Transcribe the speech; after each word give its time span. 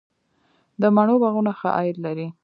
د 0.81 0.83
مڼو 0.95 1.15
باغونه 1.23 1.51
ښه 1.59 1.69
عاید 1.77 1.97
لري؟ 2.05 2.27